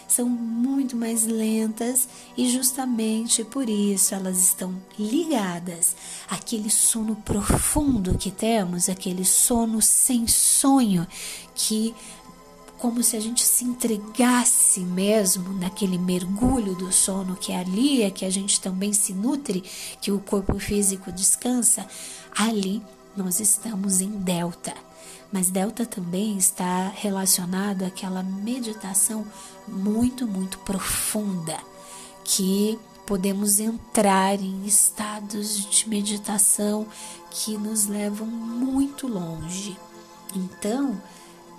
São 0.07 0.29
muito 0.29 0.95
mais 0.95 1.23
lentas 1.23 2.07
e 2.37 2.47
justamente 2.49 3.43
por 3.43 3.67
isso 3.67 4.13
elas 4.13 4.37
estão 4.37 4.75
ligadas 4.97 5.95
àquele 6.27 6.69
sono 6.69 7.15
profundo 7.15 8.17
que 8.17 8.29
temos, 8.29 8.87
aquele 8.87 9.25
sono 9.25 9.81
sem 9.81 10.27
sonho 10.27 11.07
que 11.55 11.93
como 12.79 13.03
se 13.03 13.17
a 13.17 13.19
gente 13.19 13.43
se 13.43 13.65
entregasse 13.65 14.79
mesmo 14.79 15.53
naquele 15.53 15.97
mergulho 15.97 16.75
do 16.75 16.91
sono 16.91 17.35
que 17.35 17.51
é 17.51 17.59
ali, 17.59 18.01
é 18.01 18.09
que 18.09 18.23
a 18.23 18.29
gente 18.29 18.59
também 18.61 18.93
se 18.93 19.13
nutre, 19.13 19.63
que 20.01 20.11
o 20.11 20.19
corpo 20.19 20.57
físico 20.57 21.11
descansa, 21.11 21.85
ali 22.35 22.81
nós 23.15 23.39
estamos 23.39 23.99
em 23.99 24.11
delta. 24.11 24.73
Mas 25.31 25.51
delta 25.51 25.85
também 25.85 26.37
está 26.37 26.87
relacionado 26.87 27.83
àquela 27.83 28.23
meditação 28.23 29.27
muito, 29.67 30.25
muito 30.25 30.57
profunda, 30.59 31.57
que 32.23 32.79
podemos 33.05 33.59
entrar 33.59 34.39
em 34.39 34.65
estados 34.65 35.69
de 35.69 35.89
meditação 35.89 36.87
que 37.29 37.57
nos 37.57 37.87
levam 37.87 38.25
muito 38.25 39.07
longe. 39.07 39.77
Então, 40.35 40.99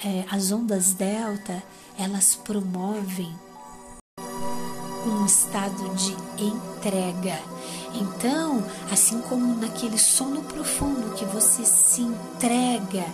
é, 0.05 0.25
as 0.31 0.51
ondas 0.51 0.93
delta 0.93 1.63
elas 1.99 2.35
promovem 2.35 3.35
um 5.07 5.27
estado 5.27 5.95
de 5.95 6.17
entrega. 6.43 7.39
Então, 7.95 8.65
assim 8.91 9.21
como 9.23 9.57
naquele 9.57 9.99
sono 9.99 10.43
profundo 10.43 11.15
que 11.15 11.25
você 11.25 11.65
se 11.65 12.03
entrega 12.03 13.05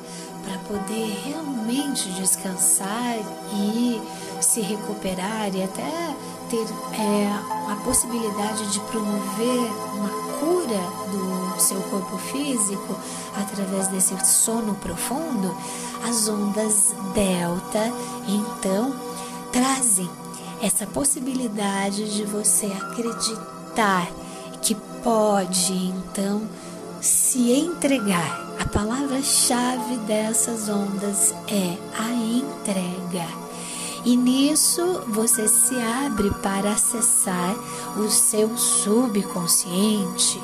para 0.45 0.59
poder 0.69 1.21
realmente 1.25 2.09
descansar 2.13 3.17
e 3.55 4.01
se 4.41 4.61
recuperar 4.61 5.55
e 5.55 5.63
até 5.65 6.15
ter 6.49 6.67
é, 7.01 7.73
a 7.73 7.77
possibilidade 7.85 8.71
de 8.71 8.81
promover 8.81 9.73
uma 9.95 10.11
cura 10.39 10.79
do 11.11 11.36
seu 11.61 11.81
corpo 11.83 12.19
físico 12.19 12.97
através 13.37 13.89
desse 13.89 14.15
sono 14.25 14.75
profundo, 14.77 15.55
as 16.09 16.29
ondas 16.29 16.95
delta 17.15 17.93
então 18.29 18.95
trazem 19.53 20.09
essa 20.63 20.87
possibilidade 20.87 22.15
de 22.15 22.25
você 22.25 22.67
acreditar 22.67 24.09
que 24.63 24.75
pode 25.03 25.73
então 25.73 26.43
se 27.01 27.53
entregar. 27.53 28.45
A 28.59 28.65
palavra-chave 28.65 29.99
dessas 29.99 30.69
ondas 30.69 31.33
é 31.47 31.77
a 31.99 32.11
entrega. 32.11 33.27
E 34.05 34.17
nisso 34.17 35.03
você 35.09 35.49
se 35.49 35.75
abre 35.81 36.31
para 36.43 36.73
acessar 36.73 37.55
o 37.97 38.09
seu 38.09 38.57
subconsciente, 38.57 40.41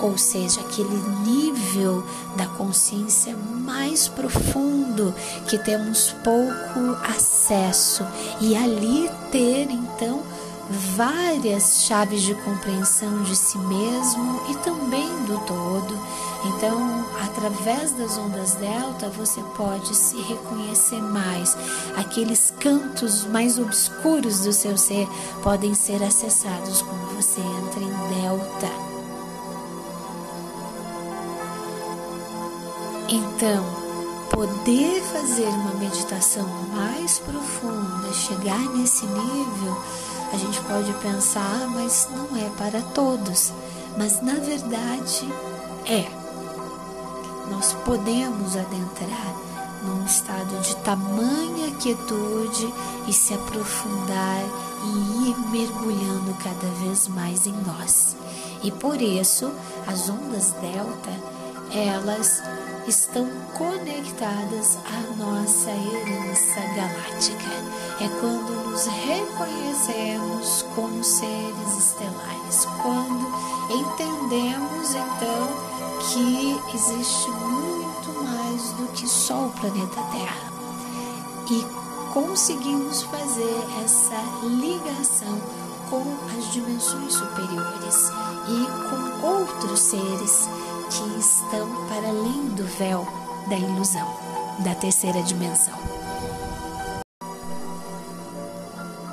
ou 0.00 0.16
seja, 0.16 0.60
aquele 0.60 0.96
nível 1.24 2.04
da 2.36 2.46
consciência 2.46 3.36
mais 3.36 4.08
profundo 4.08 5.14
que 5.46 5.58
temos 5.58 6.14
pouco 6.24 6.96
acesso, 7.08 8.06
e 8.40 8.56
ali 8.56 9.10
ter 9.30 9.70
então 9.70 10.22
várias 10.70 11.84
chaves 11.84 12.22
de 12.22 12.34
compreensão 12.34 13.22
de 13.22 13.34
si 13.34 13.58
mesmo 13.58 14.42
e 14.50 14.54
também 14.56 15.08
do 15.24 15.38
todo. 15.46 15.98
Então, 16.44 17.04
através 17.20 17.92
das 17.92 18.16
ondas 18.18 18.54
delta, 18.54 19.08
você 19.08 19.42
pode 19.56 19.94
se 19.94 20.16
reconhecer 20.22 21.00
mais. 21.00 21.56
Aqueles 21.96 22.52
cantos 22.60 23.24
mais 23.24 23.58
obscuros 23.58 24.40
do 24.40 24.52
seu 24.52 24.76
ser 24.76 25.08
podem 25.42 25.74
ser 25.74 26.02
acessados 26.02 26.82
quando 26.82 27.16
você 27.16 27.40
entra 27.40 27.80
em 27.80 28.22
delta. 28.22 28.97
Então, 33.10 33.64
poder 34.30 35.02
fazer 35.02 35.48
uma 35.48 35.74
meditação 35.74 36.46
mais 36.74 37.18
profunda, 37.18 38.12
chegar 38.12 38.60
nesse 38.76 39.06
nível, 39.06 39.82
a 40.30 40.36
gente 40.36 40.60
pode 40.60 40.92
pensar, 40.94 41.40
ah, 41.40 41.66
mas 41.68 42.06
não 42.14 42.36
é 42.36 42.50
para 42.50 42.82
todos. 42.82 43.50
Mas 43.96 44.20
na 44.20 44.34
verdade 44.34 45.26
é. 45.86 46.06
Nós 47.50 47.72
podemos 47.86 48.54
adentrar 48.54 49.34
num 49.82 50.04
estado 50.04 50.60
de 50.60 50.76
tamanha 50.76 51.74
quietude 51.76 52.72
e 53.06 53.12
se 53.12 53.32
aprofundar 53.32 54.42
e 54.84 55.30
ir 55.30 55.36
mergulhando 55.50 56.34
cada 56.44 56.66
vez 56.84 57.08
mais 57.08 57.46
em 57.46 57.54
nós. 57.66 58.14
E 58.62 58.70
por 58.70 59.00
isso, 59.00 59.50
as 59.86 60.10
ondas 60.10 60.52
delta, 60.60 61.10
elas 61.72 62.42
estão 62.88 63.28
conectadas 63.52 64.78
à 64.86 65.16
nossa 65.16 65.70
herança 65.70 66.60
galáctica. 66.74 67.50
É 68.00 68.08
quando 68.20 68.70
nos 68.70 68.86
reconhecemos 68.86 70.64
como 70.74 71.04
seres 71.04 71.78
estelares, 71.78 72.64
quando 72.82 73.26
entendemos 73.70 74.94
então 74.94 75.78
que 76.00 76.60
existe 76.74 77.30
muito 77.30 78.24
mais 78.24 78.72
do 78.72 78.88
que 78.92 79.06
só 79.06 79.46
o 79.46 79.50
planeta 79.50 80.00
Terra 80.10 80.48
e 81.50 81.66
conseguimos 82.12 83.02
fazer 83.02 83.66
essa 83.84 84.22
ligação 84.44 85.38
com 85.90 86.02
as 86.36 86.52
dimensões 86.52 87.14
superiores 87.14 88.10
e 88.48 89.20
com 89.20 89.26
outros 89.26 89.80
seres 89.80 90.48
que 90.90 91.18
estão 91.18 91.68
para 91.88 92.08
além 92.08 92.48
do 92.54 92.64
véu 92.64 93.06
da 93.48 93.56
ilusão, 93.56 94.06
da 94.60 94.74
terceira 94.74 95.22
dimensão. 95.22 95.74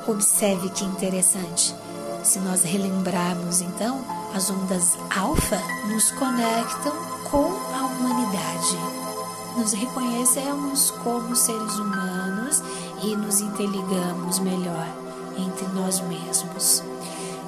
Observe 0.08 0.70
que 0.70 0.86
interessante. 0.86 1.76
Se 2.24 2.40
nós 2.40 2.64
relembrarmos 2.64 3.62
então, 3.62 4.04
as 4.34 4.50
ondas 4.50 4.98
alfa 5.16 5.60
nos 5.88 6.12
conectam 6.12 6.94
com 7.30 7.52
a 7.74 7.86
humanidade. 7.86 8.78
Nos 9.58 9.74
reconhecemos 9.74 10.92
como 10.92 11.36
seres 11.36 11.76
humanos 11.78 12.62
e 13.04 13.16
nos 13.16 13.42
interligamos 13.42 14.40
melhor 14.40 14.88
entre 15.38 15.68
nós 15.70 16.02
mesmos. 16.02 16.84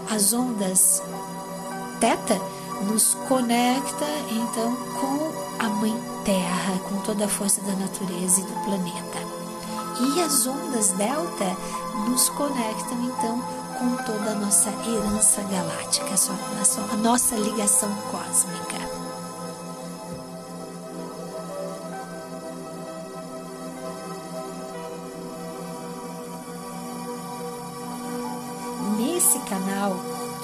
As 0.10 0.34
ondas 0.34 1.02
teta 2.00 2.40
nos 2.86 3.16
conecta 3.28 4.06
então 4.30 4.76
com 5.00 5.34
a 5.60 5.70
Mãe 5.70 5.96
Terra, 6.24 6.80
com 6.88 6.98
toda 7.02 7.26
a 7.26 7.30
força 7.30 7.62
da 7.62 7.74
natureza 7.74 8.42
e 8.42 8.44
do 8.44 8.64
planeta. 8.64 9.20
E 10.00 10.22
as 10.22 10.46
ondas 10.46 10.92
delta 10.92 11.58
nos 12.08 12.30
conectam 12.30 13.04
então 13.04 13.42
com 13.80 13.96
toda 14.04 14.32
a 14.32 14.36
nossa 14.36 14.70
herança 14.70 15.42
galáctica, 15.44 16.16
a 16.92 16.98
nossa 16.98 17.36
ligação 17.36 17.90
cósmica. 18.12 18.97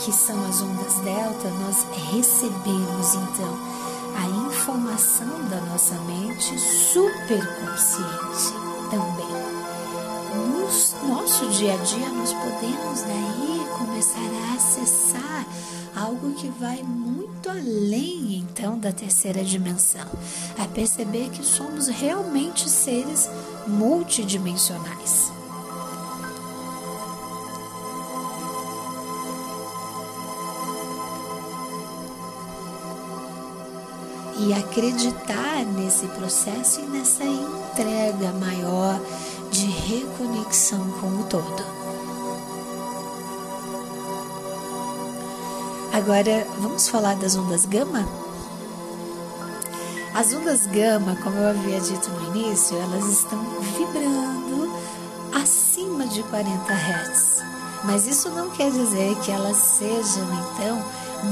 Que 0.04 0.12
são 0.12 0.46
as 0.46 0.62
ondas 0.62 0.96
delta, 0.96 1.50
nós 1.62 1.86
recebemos 2.12 3.14
então 3.16 3.58
a 4.18 4.28
informação 4.48 5.50
da 5.50 5.62
nossa 5.62 5.96
mente 6.02 6.60
superconsciente 6.60 8.54
também. 8.90 9.34
No 10.36 11.08
nosso 11.08 11.48
dia 11.52 11.74
a 11.74 11.78
dia, 11.78 12.10
nós 12.10 12.34
podemos 12.34 13.02
daí 13.02 13.66
começar 13.78 14.20
a 14.20 14.56
acessar 14.56 15.48
algo 15.96 16.34
que 16.34 16.50
vai 16.50 16.84
muito 16.84 17.50
além 17.50 18.40
então 18.40 18.78
da 18.78 18.92
terceira 18.92 19.44
dimensão, 19.44 20.08
a 20.60 20.68
perceber 20.68 21.30
que 21.30 21.46
somos 21.46 21.88
realmente 21.88 22.70
seres 22.70 23.30
multidimensionais. 23.66 25.33
E 34.46 34.54
acreditar 34.54 35.64
nesse 35.78 36.06
processo 36.08 36.82
e 36.82 36.84
nessa 36.84 37.24
entrega 37.24 38.32
maior 38.34 39.00
de 39.50 39.66
reconexão 39.66 40.80
com 41.00 41.08
o 41.08 41.24
todo. 41.30 41.64
Agora, 45.94 46.46
vamos 46.60 46.90
falar 46.90 47.16
das 47.16 47.38
ondas 47.38 47.66
gama? 47.66 48.06
As 50.14 50.34
ondas 50.34 50.66
gama, 50.68 51.16
como 51.24 51.38
eu 51.38 51.50
havia 51.50 51.80
dito 51.80 52.10
no 52.12 52.36
início, 52.36 52.76
elas 52.78 53.06
estão 53.06 53.40
vibrando 53.78 54.74
acima 55.34 56.06
de 56.06 56.22
40 56.24 56.74
Hz. 56.74 57.44
Mas 57.86 58.08
isso 58.08 58.30
não 58.30 58.50
quer 58.50 58.72
dizer 58.72 59.16
que 59.20 59.32
elas 59.32 59.58
sejam, 59.58 60.28
então, 60.34 60.84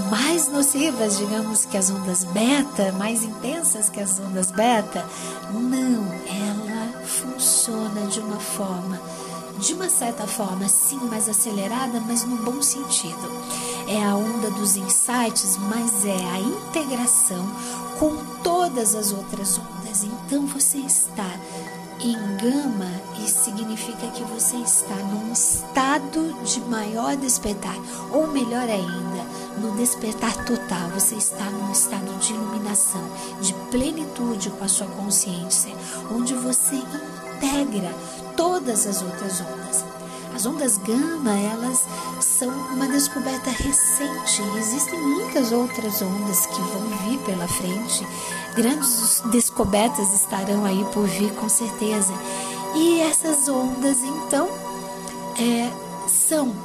mais 0.10 0.48
nocivas, 0.48 1.18
digamos, 1.18 1.66
que 1.66 1.78
as 1.78 1.90
ondas 1.90 2.24
beta, 2.24 2.92
mais 2.94 3.24
intensas 3.24 3.90
que 3.90 4.00
as 4.00 4.20
ondas 4.20 4.52
beta. 4.52 5.06
Não, 5.54 6.06
ela 6.26 7.06
funciona 7.06 8.08
de 8.08 8.20
uma 8.20 8.40
forma, 8.40 9.00
de 9.58 9.74
uma 9.74 9.90
certa 9.90 10.26
forma, 10.26 10.68
sim, 10.68 11.00
mais 11.10 11.28
acelerada, 11.28 12.02
mas 12.08 12.24
no 12.24 12.38
bom 12.38 12.62
sentido. 12.62 13.32
É 13.88 14.04
a 14.04 14.16
onda 14.16 14.50
dos 14.52 14.76
insights, 14.76 15.58
mas 15.58 16.06
é 16.06 16.26
a 16.32 16.40
integração 16.40 17.46
com 18.00 18.16
todas 18.42 18.96
as 18.96 19.12
outras 19.12 19.60
ondas. 19.60 20.04
Então 20.04 20.46
você 20.48 20.78
está 20.78 21.30
em 22.04 22.16
gama, 22.38 22.90
isso 23.24 23.44
significa 23.44 24.08
que 24.08 24.24
você 24.24 24.58
está 24.58 24.96
num 24.96 25.32
estado 25.32 26.34
de 26.44 26.60
maior 26.62 27.16
despertar, 27.16 27.76
ou 28.12 28.28
melhor 28.28 28.68
ainda, 28.68 29.24
no 29.58 29.72
despertar 29.76 30.46
total. 30.46 30.90
Você 30.90 31.16
está 31.16 31.46
num 31.46 31.72
estado 31.72 32.18
de 32.20 32.34
iluminação, 32.34 33.04
de 33.42 33.54
plenitude 33.70 34.50
com 34.52 34.64
a 34.64 34.68
sua 34.68 34.88
consciência, 34.88 35.74
onde 36.12 36.34
você 36.34 36.76
integra 36.76 37.94
todas 38.36 38.86
as 38.86 39.02
outras 39.02 39.42
ondas. 39.42 39.86
As 40.34 40.46
ondas 40.46 40.78
gama, 40.78 41.32
elas 41.32 41.86
são 42.22 42.50
uma 42.50 42.88
descoberta 42.88 43.50
recente. 43.50 44.42
Existem 44.58 45.00
muitas 45.00 45.52
outras 45.52 46.02
ondas 46.02 46.46
que 46.46 46.62
vão 46.62 46.88
vir 47.06 47.20
pela 47.20 47.48
frente. 47.48 48.08
Grandes 48.56 49.22
descobertas 49.32 50.14
estarão 50.14 50.64
aí 50.64 50.86
por 50.94 51.06
vir, 51.06 51.34
com 51.36 51.50
certeza. 51.50 52.14
E 52.76 53.02
essas 53.02 53.50
ondas, 53.50 53.98
então, 54.04 54.48
é, 55.38 55.70
são 56.08 56.56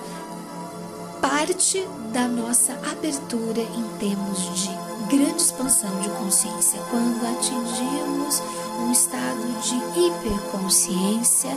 parte 1.29 1.85
da 2.13 2.29
nossa 2.29 2.73
abertura 2.89 3.61
em 3.61 3.99
termos 3.99 4.63
de 4.63 4.69
grande 5.09 5.43
expansão 5.43 5.91
de 6.01 6.09
consciência. 6.11 6.81
Quando 6.89 7.27
atingimos 7.27 8.41
um 8.79 8.93
estado 8.93 9.43
de 9.61 9.75
hiperconsciência, 10.01 11.51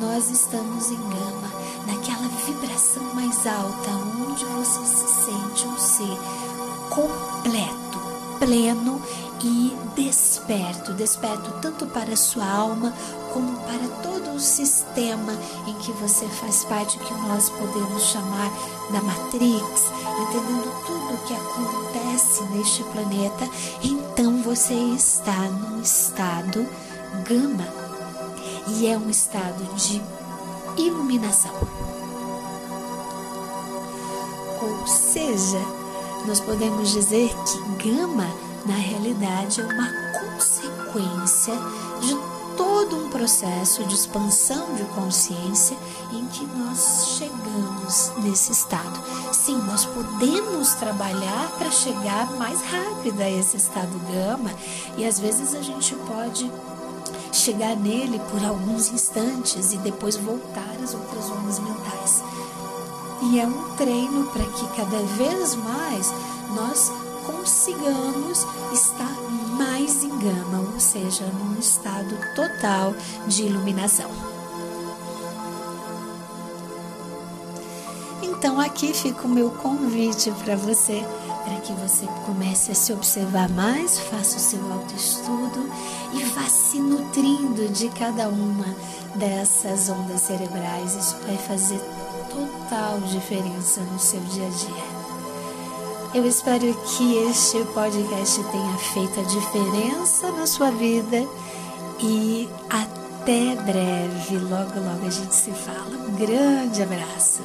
nós 0.00 0.30
estamos 0.30 0.92
em 0.92 0.96
gama, 0.96 1.50
naquela 1.84 2.28
vibração 2.46 3.02
mais 3.12 3.44
alta, 3.44 3.90
onde 4.20 4.44
você 4.44 4.86
se 4.86 5.24
sente 5.24 5.66
um 5.66 5.76
ser 5.76 6.18
completo, 6.88 7.98
pleno 8.38 9.02
e 9.46 9.76
desperto 9.94 10.92
desperto 10.92 11.52
tanto 11.62 11.86
para 11.86 12.12
a 12.12 12.16
sua 12.16 12.44
alma 12.44 12.92
como 13.32 13.56
para 13.60 13.88
todo 14.02 14.34
o 14.34 14.40
sistema 14.40 15.32
em 15.66 15.74
que 15.74 15.92
você 15.92 16.26
faz 16.26 16.64
parte, 16.64 16.98
que 16.98 17.14
nós 17.14 17.50
podemos 17.50 18.02
chamar 18.02 18.50
da 18.90 19.02
Matrix, 19.02 19.84
entendendo 20.22 20.86
tudo 20.86 21.14
o 21.14 21.26
que 21.26 21.34
acontece 21.34 22.42
neste 22.54 22.82
planeta, 22.84 23.48
então 23.82 24.42
você 24.42 24.74
está 24.74 25.36
num 25.50 25.80
estado 25.80 26.66
gama 27.26 27.66
e 28.68 28.86
é 28.86 28.96
um 28.96 29.10
estado 29.10 29.62
de 29.74 30.02
iluminação. 30.76 31.54
Ou 34.60 34.86
seja, 34.86 35.60
nós 36.26 36.40
podemos 36.40 36.90
dizer 36.90 37.28
que 37.28 37.88
gama, 37.90 38.26
na 38.66 38.74
realidade, 38.74 39.60
é 39.60 39.64
uma 39.64 39.90
consequência 40.20 41.54
de 42.00 42.16
todo 42.56 42.96
um 42.96 43.08
processo 43.08 43.84
de 43.84 43.94
expansão 43.94 44.74
de 44.74 44.84
consciência 44.86 45.76
em 46.12 46.26
que 46.26 46.44
nós 46.44 47.16
chegamos 47.16 48.12
nesse 48.18 48.50
estado. 48.50 49.00
Sim, 49.32 49.56
nós 49.58 49.84
podemos 49.84 50.74
trabalhar 50.74 51.50
para 51.56 51.70
chegar 51.70 52.30
mais 52.32 52.60
rápido 52.62 53.20
a 53.20 53.30
esse 53.30 53.56
estado 53.56 53.92
gama 54.12 54.50
e 54.96 55.04
às 55.06 55.20
vezes 55.20 55.54
a 55.54 55.62
gente 55.62 55.94
pode 55.94 56.50
chegar 57.32 57.76
nele 57.76 58.20
por 58.30 58.44
alguns 58.44 58.90
instantes 58.90 59.72
e 59.72 59.78
depois 59.78 60.16
voltar 60.16 60.74
às 60.82 60.94
outras 60.94 61.30
ondas 61.30 61.58
mentais. 61.60 62.24
E 63.22 63.38
é 63.38 63.46
um 63.46 63.76
treino 63.76 64.26
para 64.32 64.44
que 64.44 64.66
cada 64.76 64.98
vez 65.16 65.54
mais 65.54 66.12
nós 66.54 66.92
consigamos 67.28 68.46
estar 68.72 69.20
mais 69.58 70.02
em 70.02 70.18
gama, 70.18 70.70
ou 70.72 70.80
seja, 70.80 71.26
num 71.26 71.58
estado 71.58 72.16
total 72.34 72.94
de 73.26 73.42
iluminação. 73.42 74.10
Então 78.22 78.58
aqui 78.58 78.94
fica 78.94 79.26
o 79.26 79.28
meu 79.28 79.50
convite 79.50 80.30
para 80.42 80.56
você, 80.56 81.04
para 81.44 81.60
que 81.60 81.72
você 81.74 82.06
comece 82.24 82.72
a 82.72 82.74
se 82.74 82.92
observar 82.94 83.50
mais, 83.50 83.98
faça 83.98 84.38
o 84.38 84.40
seu 84.40 84.72
autoestudo 84.72 85.68
e 86.14 86.24
vá 86.24 86.48
se 86.48 86.80
nutrindo 86.80 87.68
de 87.68 87.90
cada 87.90 88.28
uma 88.28 88.74
dessas 89.16 89.90
ondas 89.90 90.22
cerebrais. 90.22 90.94
Isso 90.94 91.16
vai 91.26 91.36
fazer 91.36 91.80
total 92.30 93.00
diferença 93.00 93.80
no 93.82 93.98
seu 93.98 94.20
dia 94.20 94.46
a 94.46 94.50
dia. 94.50 94.97
Eu 96.14 96.24
espero 96.26 96.74
que 96.74 97.16
este 97.28 97.62
podcast 97.74 98.42
tenha 98.44 98.78
feito 98.78 99.20
a 99.20 99.22
diferença 99.24 100.32
na 100.32 100.46
sua 100.46 100.70
vida 100.70 101.26
e 102.00 102.48
até 102.70 103.54
breve. 103.56 104.38
Logo, 104.38 104.80
logo 104.80 105.06
a 105.06 105.10
gente 105.10 105.34
se 105.34 105.50
fala. 105.52 105.96
Um 106.08 106.16
grande 106.16 106.82
abraço. 106.82 107.42